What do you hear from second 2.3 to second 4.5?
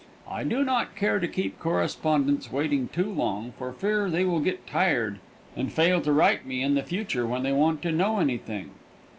waiting too long for fear they will